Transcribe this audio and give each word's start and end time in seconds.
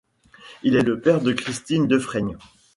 Il 0.63 0.75
est 0.77 0.81
le 0.81 0.99
père 0.99 1.21
de 1.21 1.31
Christine 1.31 1.85
Defraigne. 1.87 2.35